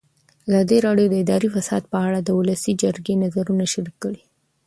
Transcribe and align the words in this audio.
ازادي 0.49 0.77
راډیو 0.85 1.07
د 1.09 1.15
اداري 1.23 1.49
فساد 1.55 1.83
په 1.91 1.97
اړه 2.07 2.19
د 2.21 2.29
ولسي 2.39 2.71
جرګې 2.83 3.15
نظرونه 3.23 3.63
شریک 3.73 3.95
کړي. 4.03 4.21